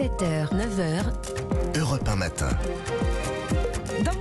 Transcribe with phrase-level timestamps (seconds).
[0.00, 1.78] 7h, 9h.
[1.78, 2.48] Europe 1 matin.
[4.02, 4.14] Dans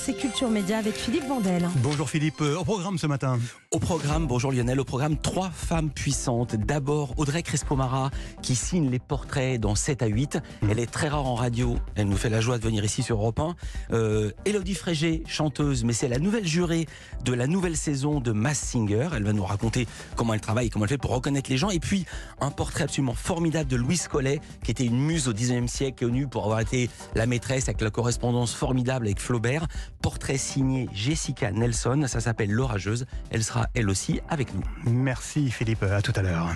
[0.00, 1.68] c'est Culture Média avec Philippe Vandel.
[1.82, 3.38] Bonjour Philippe, Euh, au programme ce matin.
[3.70, 6.56] Au programme, bonjour Lionel, au programme trois femmes puissantes.
[6.56, 8.10] D'abord Audrey Crespo-Mara
[8.40, 10.36] qui signe les portraits dans 7 à 8.
[10.36, 10.70] Mmh.
[10.70, 13.18] Elle est très rare en radio, elle nous fait la joie de venir ici sur
[13.18, 13.54] Europe 1.
[13.92, 16.86] Euh, Elodie Frégé, chanteuse, mais c'est la nouvelle jurée
[17.24, 19.08] de la nouvelle saison de Mass Singer.
[19.14, 19.86] Elle va nous raconter
[20.16, 21.70] comment elle travaille, comment elle fait pour reconnaître les gens.
[21.70, 22.06] Et puis
[22.40, 26.26] un portrait absolument formidable de Louise Collet, qui était une muse au 19e siècle, connue
[26.26, 29.66] pour avoir été la maîtresse avec la correspondance formidable avec Flaubert.
[30.02, 33.06] Portrait signé Jessica Nelson, ça s'appelle L'Orageuse.
[33.30, 34.62] Elle sera elle aussi avec nous.
[34.90, 36.48] Merci Philippe, à tout à l'heure.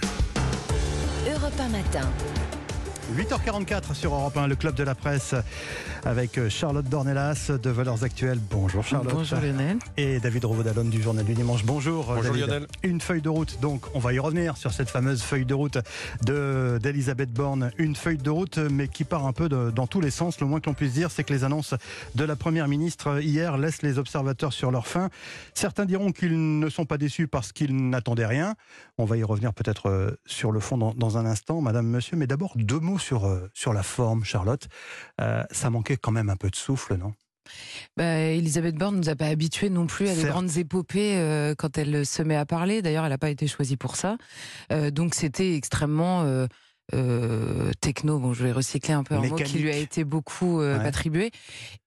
[1.27, 2.09] Europe 1 matin.
[3.17, 5.35] 8h44 sur Europe 1, le club de la presse
[6.05, 8.41] avec Charlotte Dornelas de Valeurs Actuelles.
[8.51, 9.15] Bonjour Charlotte.
[9.15, 9.79] Bonjour Lionel.
[9.97, 11.65] Et David Rovodalon du Journal du Dimanche.
[11.65, 12.07] Bonjour.
[12.07, 12.41] Bonjour, David.
[12.47, 12.67] Lionel.
[12.83, 15.79] Une feuille de route, donc on va y revenir sur cette fameuse feuille de route
[16.25, 17.71] de d'Elisabeth Borne.
[17.79, 20.41] Une feuille de route, mais qui part un peu de- dans tous les sens.
[20.41, 21.75] Le moins que l'on puisse dire, c'est que les annonces
[22.17, 25.09] de la Première ministre hier laissent les observateurs sur leur faim.
[25.55, 28.55] Certains diront qu'ils ne sont pas déçus parce qu'ils n'attendaient rien.
[28.99, 32.17] On va y revenir peut-être euh, sur le fond dans, dans un instant, Madame, Monsieur.
[32.17, 34.67] Mais d'abord, deux mots sur, euh, sur la forme, Charlotte.
[35.21, 37.13] Euh, ça manquait quand même un peu de souffle, non?
[37.99, 41.77] Bah, Elisabeth Borne nous a pas habitués non plus à des grandes épopées euh, quand
[41.77, 42.81] elle se met à parler.
[42.81, 44.17] D'ailleurs, elle n'a pas été choisie pour ça.
[44.73, 46.23] Euh, donc c'était extrêmement
[46.95, 48.19] euh, techno.
[48.19, 50.73] Bon, je vais recycler un peu un mot qui lui a été beaucoup Ouais.
[50.87, 51.31] attribué.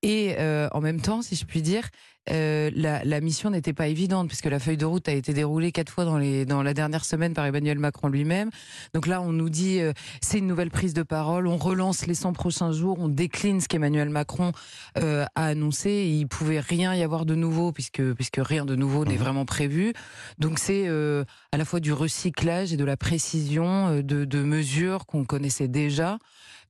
[0.04, 0.36] Et
[0.72, 1.90] en même temps, si je puis dire,
[2.32, 5.72] euh, la, la mission n'était pas évidente puisque la feuille de route a été déroulée
[5.72, 8.50] quatre fois dans, les, dans la dernière semaine par Emmanuel Macron lui-même.
[8.94, 12.14] Donc là, on nous dit euh, c'est une nouvelle prise de parole, on relance les
[12.16, 14.52] 100 prochains jours, on décline ce qu'Emmanuel Macron
[14.98, 15.92] euh, a annoncé.
[16.08, 19.20] Il pouvait rien y avoir de nouveau puisque puisque rien de nouveau n'est Mhm.
[19.20, 19.94] vraiment prévu.
[20.40, 24.44] Donc c'est euh, à la fois du recyclage et de la précision euh, de, de
[24.44, 26.18] mesures qu'on connaissait déjà.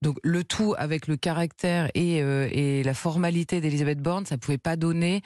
[0.01, 4.57] Donc le tout avec le caractère et, euh, et la formalité d'Elisabeth Borne, ça pouvait
[4.57, 5.21] pas donner,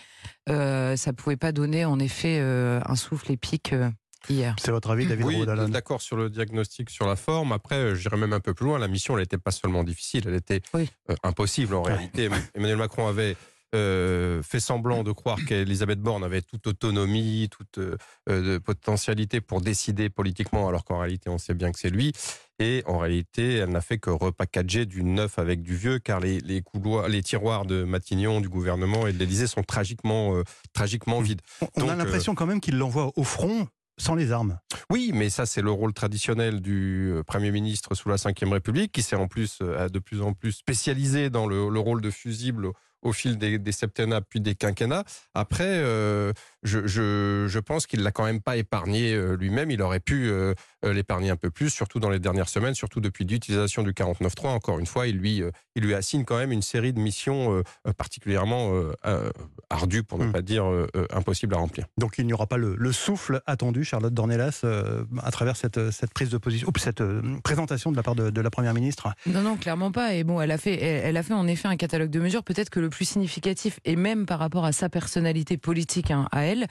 [0.50, 3.90] euh, ça pouvait pas donner en effet euh, un souffle épique euh,
[4.30, 4.56] hier.
[4.60, 7.52] C'est votre avis, David Oui, d'accord sur le diagnostic, sur la forme.
[7.52, 8.80] Après, j'irais même un peu plus loin.
[8.80, 10.90] La mission, elle n'était pas seulement difficile, elle était Oui.
[11.24, 11.94] impossible en Ouais.
[11.94, 12.30] réalité.
[12.56, 13.36] Emmanuel Macron avait
[13.76, 17.80] euh, fait semblant de croire qu'Elisabeth Borne avait toute autonomie, toute
[18.30, 22.12] euh, potentialité pour décider politiquement, alors qu'en réalité, on sait bien que c'est lui.
[22.60, 26.40] Et en réalité, elle n'a fait que repackager du neuf avec du vieux, car les,
[26.42, 30.44] les couloirs, les tiroirs de Matignon, du gouvernement et de l'Élysée sont tragiquement, euh,
[30.74, 31.42] tragiquement vides.
[31.78, 33.68] On- a l'impression quand même qu'il l'envoie au front
[33.98, 34.58] sans les armes.
[34.90, 39.02] Oui, mais ça, c'est le rôle traditionnel du Premier ministre sous la Ve République, qui
[39.04, 43.14] s'est en plus de plus en plus spécialisé dans le, le rôle de fusible au,
[43.14, 45.04] fil des, des septennats puis des quinquennats.
[45.34, 46.32] Après, euh,
[46.64, 49.72] je, je, je pense qu'il l'a quand même pas épargné euh, lui-même.
[49.72, 50.54] Il aurait pu euh,
[50.84, 54.48] l'épargner un peu plus, surtout dans les dernières semaines, surtout depuis l'utilisation du 49.3.
[54.48, 57.64] Encore une fois, il lui, euh, il lui assigne quand même une série de missions
[57.98, 59.30] particulièrement euh, euh,
[59.70, 60.32] ardues, pour ne Hmm.
[60.32, 60.66] pas dire
[61.12, 61.86] impossibles à remplir.
[61.98, 65.90] Donc il n'y aura pas le, le souffle attendu, Charlotte Dornelas, euh, à travers cette,
[65.92, 68.74] cette prise de position, ou cette euh, présentation de la part de, de la Première
[68.74, 69.10] ministre?
[69.26, 70.14] Non, non, clairement pas.
[70.14, 72.44] Et bon, elle a fait, elle, elle a fait en effet un catalogue de mesures.
[72.44, 76.44] Peut-être que le plus significatif, et même par rapport à sa personnalité politique hein, à
[76.44, 76.68] elle,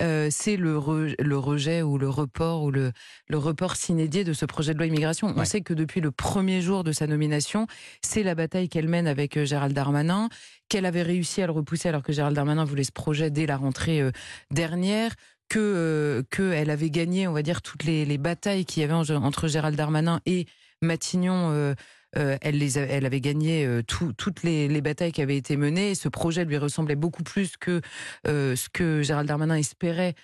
[0.00, 2.92] euh, c'est le, re- le rejet ou le report ou le,
[3.26, 5.32] le report s'inédié de ce projet de loi immigration.
[5.36, 7.66] On sait que depuis le premier jour de sa nomination,
[8.02, 10.28] c'est la bataille qu'elle mène avec euh, Gérald Darmanin,
[10.68, 13.56] qu'elle avait réussi à le repousser alors que Gérald Darmanin voulait ce projet dès la
[13.56, 14.12] rentrée euh,
[14.52, 15.12] dernière
[15.48, 18.84] que euh, que elle avait gagné, on va dire, toutes les, les batailles qu'il y
[18.84, 20.46] avait en- entre Gérald Darmanin et
[20.80, 21.50] Matignon.
[21.50, 21.74] euh,
[22.16, 25.94] euh, elle, les avait gagné euh, tout- toutes les, les batailles qui avaient été menées.
[25.94, 27.80] Ce projet lui ressemblait beaucoup plus que
[28.26, 30.14] euh, ce que Gérald Darmanin espérait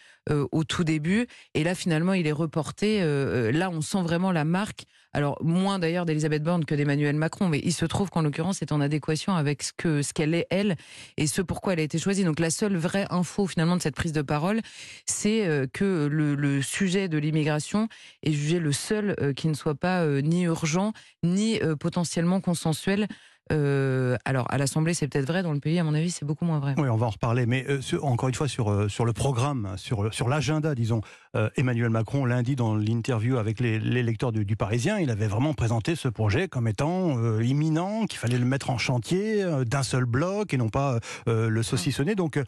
[0.52, 1.26] au tout début.
[1.54, 3.02] Et là, finalement, il est reporté.
[3.02, 4.84] euh, euh, là, on sent vraiment la marque.
[5.14, 8.72] Alors, moins d'ailleurs d'Elisabeth Borne que d'Emmanuel Macron, mais il se trouve qu'en l'occurrence, c'est
[8.72, 10.76] en adéquation avec ce que ce qu'elle est elle
[11.16, 12.24] et ce pourquoi elle a été choisie.
[12.24, 14.60] Donc, la seule vraie info finalement de cette prise de parole,
[15.06, 17.88] c'est euh, que le, sujet de l'immigration
[18.22, 22.40] est jugé le seul euh, qui ne soit pas euh, ni urgent ni euh, potentiellement
[22.40, 23.06] consensuel.
[23.52, 25.42] Euh, alors, à l'Assemblée, c'est peut-être vrai.
[25.42, 26.74] Dans le pays, à mon avis, c'est beaucoup moins vrai.
[26.76, 29.74] Oui, on va en reparler, mais euh, encore une fois sur, euh, sur le programme,
[29.76, 31.00] sur, sur l'agenda, disons,
[31.56, 35.54] Emmanuel Macron, lundi, dans l'interview avec les, les lecteurs du, du Parisien, il avait vraiment
[35.54, 40.52] présenté ce projet comme étant imminent, qu'il fallait le mettre en chantier d'un seul bloc
[40.52, 42.16] et non pas le saucissonner.
[42.16, 42.40] Donc,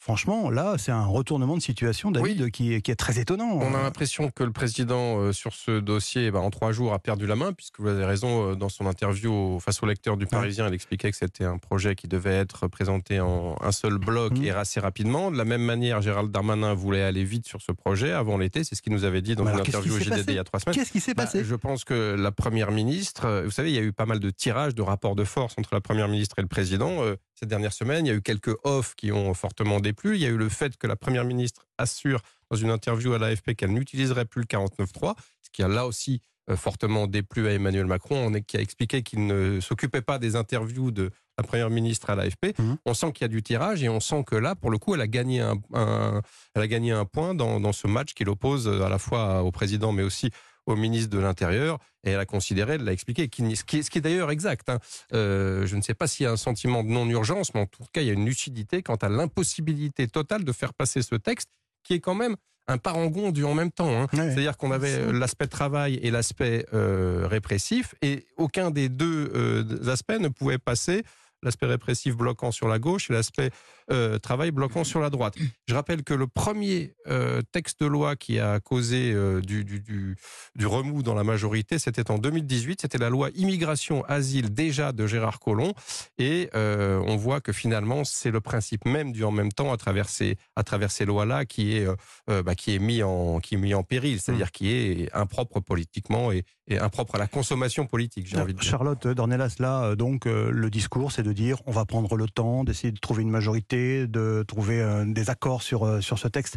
[0.00, 3.50] Franchement, là, c'est un retournement de situation, David, qui, est, qui est très étonnant.
[3.50, 6.92] On a l'impression que le président, euh, sur ce dossier, eh ben, en trois jours,
[6.92, 10.16] a perdu la main, puisque vous avez raison, euh, dans son interview face au lecteur
[10.16, 13.98] du Parisien, il expliquait que c'était un projet qui devait être présenté en un seul
[13.98, 14.44] bloc Mhm.
[14.44, 15.32] et assez rapidement.
[15.32, 18.76] De la même manière, Gérald Darmanin voulait aller vite sur ce projet avant l'été, c'est
[18.76, 20.76] ce qu'il nous avait dit dans une interview au JDD il y a trois semaines.
[20.76, 23.74] Qu'est-ce qui s'est Bah, passé je pense que la première ministre, euh, vous savez, il
[23.74, 26.38] y a eu pas mal de tirages, de rapports de force entre la première ministre
[26.38, 28.06] et le président euh, ces dernières semaines.
[28.06, 30.16] Il y a eu quelques offs qui ont fortement déplu.
[30.16, 32.20] Il y a eu le fait que la première ministre assure
[32.50, 36.20] dans une interview à l'AFP qu'elle n'utiliserait plus le 49.3, ce qui a là aussi
[36.50, 40.90] euh, fortement déplu à Emmanuel Macron, qui a expliqué qu'il ne s'occupait pas des interviews
[40.90, 42.58] de la première ministre à l'AFP.
[42.58, 42.78] Mhm.
[42.86, 44.94] On sent qu'il y a du tirage et on sent que là, pour le coup,
[44.94, 46.22] elle a gagné un, un-
[46.54, 49.52] elle a gagné un point dans, dans ce match qui l'oppose à la fois au
[49.52, 50.30] président, mais aussi
[50.68, 54.30] au ministre de l'Intérieur, et elle a considéré, elle l'a expliqué, ce qui est, d'ailleurs
[54.30, 54.68] exact.
[54.68, 54.78] hein.
[55.12, 57.84] Euh, je ne sais pas s'il y a un sentiment de non-urgence, mais en tout
[57.92, 61.48] cas, il y a une lucidité quant à l'impossibilité totale de faire passer ce texte,
[61.82, 62.36] qui est quand même
[62.70, 63.90] un parangon du en même temps.
[63.90, 64.06] hein.
[64.12, 64.30] Ouais.
[64.30, 69.90] C'est-à-dire qu'on avait euh, l'aspect travail et l'aspect euh, répressif, et aucun des deux euh,
[69.90, 71.02] aspects ne pouvait passer.
[71.42, 73.50] L'aspect répressif bloquant sur la gauche et l'aspect
[73.90, 75.34] euh, travail bloquant sur la droite.
[75.66, 79.80] Je rappelle que le premier euh, texte de loi qui a causé euh, du, du,
[79.80, 80.16] du,
[80.54, 82.82] du remous dans la majorité, c'était en 2018.
[82.82, 85.72] C'était la loi immigration asile déjà de Gérard Collomb,
[86.18, 90.08] et on voit que finalement c'est le principe même du en même temps à travers
[90.08, 91.86] ces à travers ces lois-là qui est
[92.26, 96.30] bah, qui est mis en qui est mis en péril, c'est-à-dire qui est impropre politiquement
[96.32, 98.26] et, et impropre à la consommation politique.
[98.26, 98.68] J'ai envie de dire.
[98.68, 102.92] Charlotte Dornelas, là, donc, le discours, c'est de dire on va prendre le temps d'essayer
[102.92, 106.56] de trouver une majorité, de trouver euh, des accords sur, euh, sur ce texte.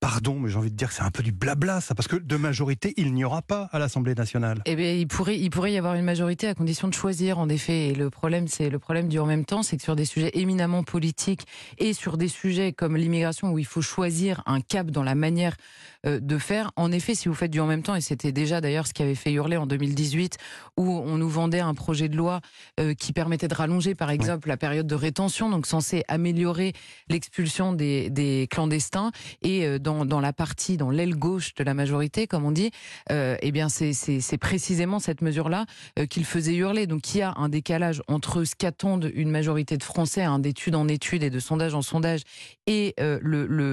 [0.00, 2.14] Pardon, mais j'ai envie de dire que c'est un peu du blabla, ça, parce que
[2.14, 4.62] de majorité, il n'y aura pas à l'Assemblée nationale.
[4.64, 7.48] Eh bien, il pourrait, il pourrait y avoir une majorité à condition de choisir, en
[7.48, 7.88] effet.
[7.88, 10.30] Et le problème, c'est le problème du en même temps, c'est que sur des sujets
[10.34, 11.46] éminemment politiques
[11.78, 15.56] et sur des sujets comme l'immigration où il faut choisir un cap dans la manière
[16.06, 18.60] euh, de faire, en effet, si vous faites du en même temps, et c'était déjà
[18.60, 20.38] d'ailleurs ce qui avait fait hurler en 2018,
[20.76, 22.40] où on nous vendait un projet de loi
[22.78, 26.72] euh, qui permettait de rallonger, par exemple, la période de rétention, donc censé améliorer
[27.08, 29.10] l'expulsion des, des clandestins,
[29.42, 32.70] et euh, dans, dans la partie, dans l'aile gauche de la majorité, comme on dit,
[33.10, 35.66] euh, eh bien, c'est- précisément cette mesure-là
[35.98, 36.86] euh, qu'il faisait hurler.
[36.86, 40.74] Donc, il y a un décalage entre ce qu'attendent une majorité de Français, hein, d'études
[40.74, 42.20] en études et de sondage en sondage,
[42.66, 43.18] et euh,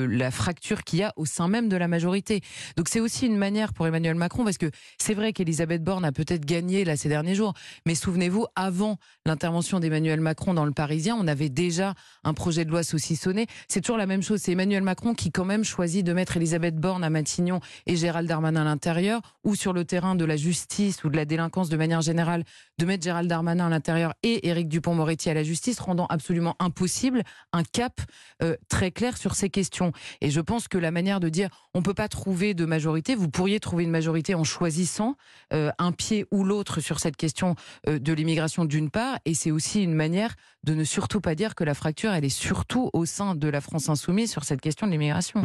[0.09, 2.41] la fracture qu'il y a au sein même de la majorité.
[2.77, 6.11] Donc, c'est aussi une manière pour Emmanuel Macron, parce que c'est vrai qu'Elisabeth Borne a
[6.11, 7.53] peut-être gagné là ces derniers jours,
[7.85, 12.69] mais souvenez-vous, avant l'intervention d'Emmanuel Macron dans le Parisien, on avait déjà un projet de
[12.71, 13.47] loi saucissonné.
[13.67, 14.41] C'est toujours la même chose.
[14.41, 18.29] C'est Emmanuel Macron qui quand même choisit de mettre Elisabeth Borne à Matignon et Gérald
[18.29, 21.75] Darmanin à l'intérieur, ou sur le terrain de la justice ou de la délinquance de
[21.75, 22.45] manière générale,
[22.77, 27.23] de mettre Gérald Darmanin à l'intérieur et Éric Dupont-Moretti à la justice, rendant absolument impossible
[27.51, 27.99] un cap
[28.41, 29.91] euh, très clair sur ces questions.
[30.21, 33.29] Et je pense que la manière de dire on peut pas trouver de majorité, vous
[33.29, 35.15] pourriez trouver une majorité en choisissant
[35.53, 37.55] euh, un pied ou l'autre sur cette question
[37.89, 41.55] euh, de l'immigration d'une part, et c'est aussi une manière de ne surtout pas dire
[41.55, 44.87] que la fracture, elle est surtout au sein de la France insoumise sur cette question
[44.87, 45.41] de l'immigration.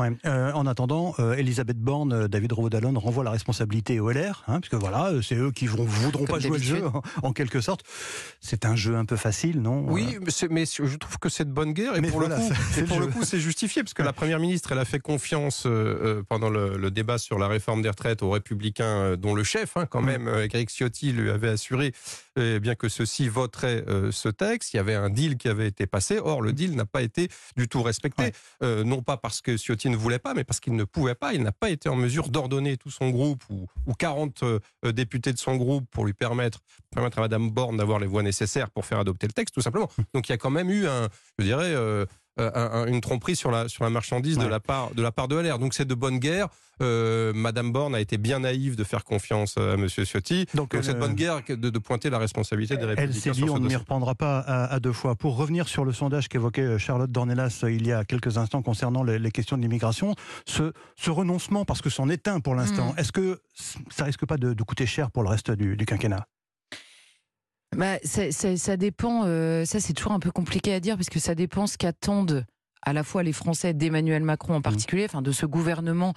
[0.55, 4.75] En attendant, euh, Elisabeth Borne, euh, David Rovodalon renvoie la responsabilité au LR, hein, puisque
[4.75, 7.61] voilà, euh, c'est eux qui vont, voudront Comme pas jouer le jeu, en, en quelque
[7.61, 7.85] sorte.
[8.41, 10.19] C'est un jeu un peu facile, non Oui,
[10.50, 12.79] mais, je trouve que c'est de bonne guerre et Mais pour voilà, le coup, c'est
[12.79, 13.12] et le pour le jeu.
[13.12, 16.76] coup, c'est justifié parce que la première ministre, elle a fait confiance euh, pendant le,
[16.76, 20.29] le débat sur la réforme des retraites aux Républicains, dont le chef, hein, quand même,
[20.29, 21.93] euh, Eric Ciotti, lui avait assuré,
[22.61, 24.75] bien que ceux-ci voteraient euh, ce texte.
[24.75, 26.19] Il y avait un deal qui avait été passé.
[26.19, 28.33] Or, le deal n'a pas été du tout respecté, Ouais.
[28.63, 31.33] Euh, non pas parce que Ciotti ne voulait pas, mais parce qu'il ne pouvait pas.
[31.33, 34.59] Il n'a pas été en mesure d'ordonner tout son groupe ou, ou 40 euh,
[34.93, 36.61] députés de son groupe pour lui permettre,
[36.91, 39.88] permettre à Madame Borne d'avoir les voix nécessaires pour faire adopter le texte, tout simplement.
[40.14, 41.75] Donc il y a quand même eu un, je dirais,
[42.40, 45.12] euh, un- un- une tromperie sur la, sur la marchandise de, la part, de la
[45.12, 45.59] part de LR.
[45.59, 46.49] Donc c'est de bonne guerre.
[46.82, 50.47] Euh, Madame Borne a été bien naïve de faire confiance à Monsieur Ciotti.
[50.54, 53.20] Donc, Donc c'est de euh, bonne guerre de, de pointer la responsabilité des Elle Républicains
[53.35, 55.14] s'est dit, on ne m'y reprendra pas à, à deux fois.
[55.14, 58.62] Pour revenir sur le sondage qu'évoquait euh, Charlotte Dornelas euh, il y a quelques instants
[58.62, 60.14] concernant les, les questions de l'immigration,
[60.47, 62.99] ce, ce renoncement, parce que c'en est un pour l'instant, Mm.
[63.00, 63.40] est-ce que
[63.90, 66.25] ça risque pas de, de coûter cher pour le reste du, du quinquennat?
[67.77, 71.09] Bah, ça, ça- ça dépend, euh, ça c'est toujours un peu compliqué à dire parce
[71.09, 72.45] que ça dépend ce qu'attendent
[72.83, 76.15] à la fois les Français d'Emmanuel Macron en particulier, enfin de ce gouvernement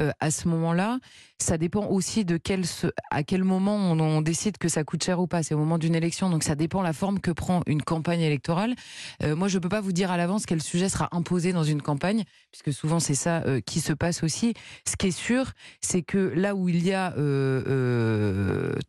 [0.00, 0.98] euh, à ce moment-là.
[1.38, 5.04] Ça dépend aussi de quel se- à quel moment on, on décide que ça coûte
[5.04, 5.42] cher ou pas.
[5.42, 8.74] C'est au moment d'une élection, donc ça dépend la forme que prend une campagne électorale.
[9.22, 11.82] Euh, moi, je peux pas vous dire à l'avance quel sujet sera imposé dans une
[11.82, 14.54] campagne, puisque souvent c'est ça euh, qui se passe aussi.
[14.88, 17.12] Ce qui est sûr, c'est que là où il y a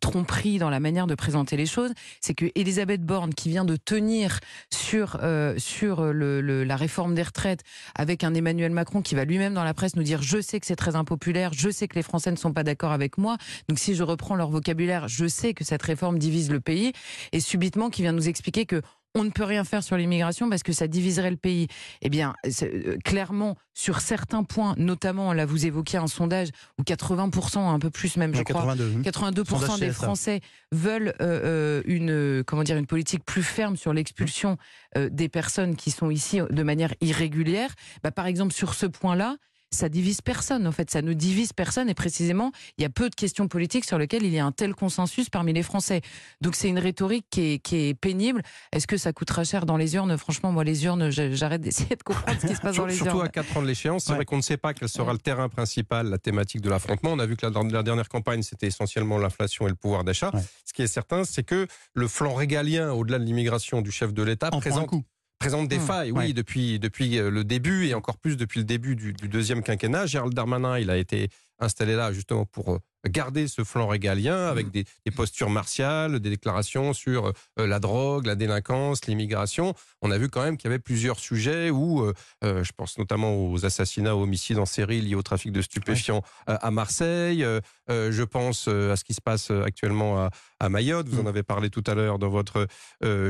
[0.00, 3.76] tromperie dans la manière de présenter les choses, c'est que Elisabeth Borne, qui vient de
[3.76, 4.40] tenir
[4.72, 5.18] sur
[5.58, 7.64] sur le, le- la réforme des retraites
[7.96, 10.66] avec un Emmanuel Macron qui va lui-même dans la presse nous dire je sais que
[10.66, 13.36] c'est très impopulaire, je sais que les Français ne sont pas d'accord avec moi.
[13.68, 16.92] Donc si je reprends leur vocabulaire, je sais que cette réforme divise le pays
[17.32, 18.82] et subitement qui vient nous expliquer que
[19.14, 21.66] on ne peut rien faire sur l'immigration parce que ça diviserait le pays.
[22.02, 26.48] Eh bien, euh, clairement, sur certains points, notamment, là, vous évoquiez un sondage
[26.78, 30.40] où 80%, un peu plus même, je crois, 82, 82% des Français
[30.72, 34.56] veulent euh, euh, une, comment dire, une politique plus ferme sur l'expulsion
[34.96, 37.70] des personnes qui sont ici de manière irrégulière.
[38.02, 39.36] Bah, par exemple, sur ce point-là,
[39.70, 40.66] ça divise personne.
[40.66, 41.88] En fait, ça ne divise personne.
[41.88, 44.52] Et précisément, il y a peu de questions politiques sur lesquelles il y a un
[44.52, 46.00] tel consensus parmi les Français.
[46.40, 48.42] Donc c'est une rhétorique qui est, pénible.
[48.72, 50.16] Est-ce que ça coûtera cher dans les urnes?
[50.16, 53.04] Franchement, moi, les urnes, j'arrête d'essayer de comprendre ce qui se passe dans les urnes.
[53.04, 55.18] Surtout à 4 ans de l'échéance, c'est vrai qu'on ne sait pas quel sera le
[55.18, 57.12] terrain principal, la thématique de l'affrontement.
[57.12, 60.32] On a vu que la, la dernière campagne, c'était essentiellement l'inflation et le pouvoir d'achat.
[60.64, 64.22] Ce qui est certain, c'est que le flanc régalien, au-delà de l'immigration du chef de
[64.22, 64.90] l'État, présente
[65.38, 65.80] présente des mmh.
[65.80, 69.28] failles, oui, depuis, depuis euh, le début et encore plus depuis le début du, du,
[69.28, 70.06] deuxième quinquennat.
[70.06, 71.28] Gérald Darmanin, il a été
[71.58, 74.70] installé là justement pour euh, garder ce flanc régalien avec mmh.
[74.70, 79.74] des, des postures martiales, des déclarations sur euh, la drogue, la délinquance, l'immigration.
[80.02, 82.12] On a vu quand même qu'il y avait plusieurs sujets où, euh,
[82.44, 86.22] euh je pense notamment aux assassinats, aux homicides en série liés au trafic de stupéfiants
[86.46, 87.44] à Marseille.
[87.88, 91.08] je pense à ce qui se passe actuellement à, à Mayotte.
[91.08, 91.28] Vous en mmh.
[91.28, 92.66] avez parlé tout à l'heure dans votre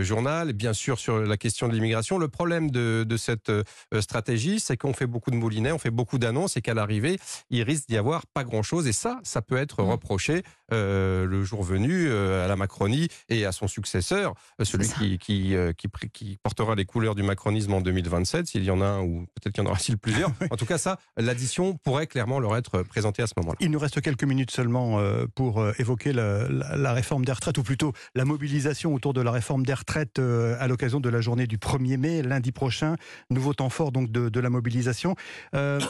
[0.03, 0.53] journal.
[0.53, 2.19] Bien sûr, sur la question de l'immigration.
[2.19, 3.53] Le problème de, de cette
[4.01, 7.19] stratégie, c'est qu'on fait beaucoup de moulinets, on fait beaucoup d'annonces et qu'à l'arrivée,
[7.51, 8.87] il risque d'y avoir pas grand-chose.
[8.87, 9.91] Et ça, ça peut être mmh.
[9.91, 14.89] reproché euh, le jour venu euh, à la Macronie et à son successeur, euh, celui
[14.89, 18.87] qui, qui, qui, qui, portera les couleurs du macronisme en 2027, s'il y en a
[18.87, 20.31] un ou peut-être qu'il y en aura-t-il plusieurs.
[20.51, 23.57] en tout cas, ça, l'addition pourrait clairement leur être présentée à ce moment-là.
[23.61, 25.01] Il nous reste quelques minutes seulement
[25.35, 29.65] pour évoquer la, la, réforme des retraites, ou plutôt la mobilisation autour de la réforme
[29.65, 32.97] des retraites à l'occasion de la journée du 1er mai, lundi prochain.
[33.31, 35.17] Nouveau temps fort donc de, de la mobilisation.
[35.55, 35.81] Euh,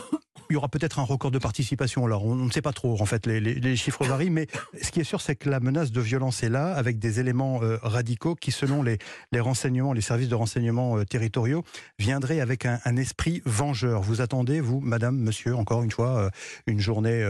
[0.50, 2.04] il y aura peut-être un record de participation.
[2.04, 4.46] Alors, on ne sait pas trop, en fait, les, les, chiffres varient, mais
[4.80, 7.62] ce qui est sûr, c'est que la menace de violence est là, avec des éléments
[7.62, 8.98] euh, radicaux qui, selon les,
[9.32, 11.64] les, renseignements, les services de renseignement euh, territoriaux,
[11.98, 14.02] viendraient avec un, un, esprit vengeur.
[14.02, 16.30] Vous attendez, vous, madame, monsieur, encore une fois, euh,
[16.66, 17.22] une, journée,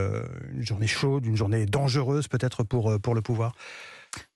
[0.54, 3.54] une journée chaude, une journée dangereuse, peut-être, pour, pour le pouvoir?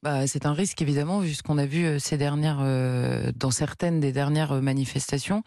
[0.02, 3.52] Bah, c'est un risque évidemment vu ce qu'on a vu euh, ces dernières euh, dans
[3.52, 5.44] certaines des dernières euh, manifestations.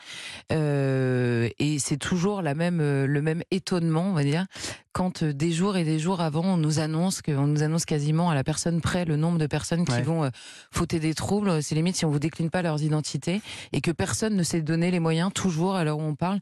[0.54, 4.46] Euh, et c'est toujours la même le même étonnement on va dire
[4.94, 8.36] quand des jours et des jours avant on nous annonce qu'on nous annonce quasiment à
[8.36, 10.32] la personne près le nombre de personnes qui vont
[10.72, 11.62] fauter des troubles.
[11.62, 13.42] C'est limite si on vous décline pas leurs identités
[13.74, 16.40] et que personne ne s'est donné les moyens toujours à l'heure où on parle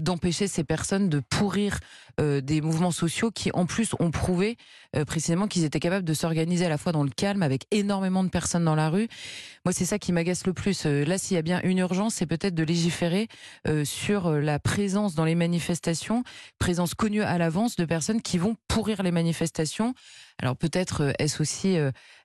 [0.00, 1.78] d'empêcher ces personnes de pourrir
[2.18, 4.56] des mouvements sociaux qui en plus ont prouvé
[5.06, 8.28] précisément qu'ils étaient capables de s'organiser à la fois dans le calme avec énormément de
[8.28, 9.08] personnes dans la rue.
[9.64, 10.84] Moi, c'est ça qui m'agace le plus.
[10.84, 13.28] Euh, là, s'il y a bien une urgence, c'est peut-être de légiférer
[13.66, 16.24] euh, sur euh, la présence dans les manifestations,
[16.58, 19.94] présence connue à l'avance de personnes qui vont pourrir les manifestations.
[20.42, 21.76] Alors peut-être est-ce aussi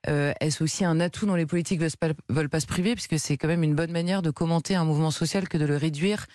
[0.06, 3.36] est-ce aussi un atout dont les politiques veulent pas, veulent pas se priver, puisque c'est
[3.36, 6.26] quand même une bonne manière de commenter un mouvement social que de le réduire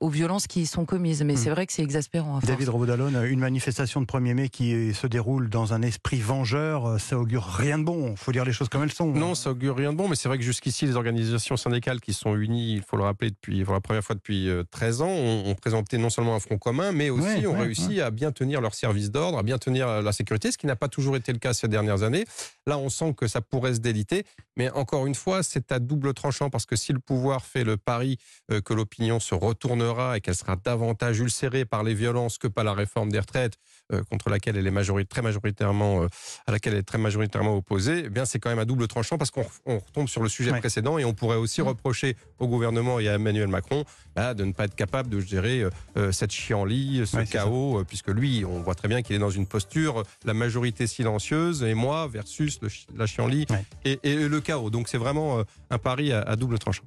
[0.00, 1.22] aux violences qui y sont commises.
[1.22, 1.36] Mais hmm.
[1.36, 2.40] c'est vrai que c'est exaspérant.
[2.40, 7.18] David Robodalone, une manifestation de 1er mai qui se déroule dans un esprit vengeur, ça
[7.18, 8.10] augure rien de bon.
[8.10, 9.06] Il faut dire les choses comme elles sont.
[9.06, 12.12] Non, ça augure rien de bon, mais c'est vrai que jusqu'ici, les organisations syndicales qui
[12.12, 15.08] sont unies, il faut le rappeler, depuis, pour la première fois depuis 13 euh, ans,
[15.08, 18.74] ont, présenté non seulement un front commun, mais aussi ont réussi à bien tenir leur
[18.74, 21.52] service d'ordre, à bien tenir la sécurité, ce qui n'a pas toujours été le cas
[21.52, 22.24] ces dernières années.
[22.66, 24.24] Là, on sent que ça pourrait se déliter,
[24.56, 27.76] mais encore une fois, c'est à double tranchant, parce que si le pouvoir fait le
[27.76, 28.18] pari
[28.50, 32.64] euh, que l'opinion se retournera et qu'elle sera davantage ulcérée par les violences que par
[32.64, 33.58] la réforme des retraites,
[33.92, 36.06] euh, contre laquelle elle est très majoritairement,
[36.46, 39.18] à laquelle elle est très majoritairement opposée, eh bien c'est quand même à double tranchant
[39.18, 41.68] parce qu'on retombe sur le sujet précédent et on pourrait aussi mm.
[41.68, 43.84] reprocher au gouvernement et à Emmanuel Macron
[44.14, 47.84] bah, de ne pas être capable de gérer euh, euh, cette chienlit, ce chaos, euh,
[47.84, 51.74] puisque lui, on voit très bien qu'il est dans une posture, la majorité silencieuse et
[51.74, 52.60] moi versus
[52.94, 53.46] la chienlit
[53.84, 54.70] et, le chaos.
[54.70, 56.82] Donc c'est vraiment un pari à, double tranchant.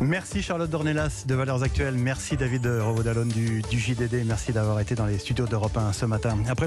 [0.00, 4.94] Merci Charlotte Dornelas de Valeurs Actuelles, merci David Rovodalone du, du JDD, merci d'avoir été
[4.94, 6.36] dans les studios d'Europe 1 ce matin.
[6.48, 6.64] Après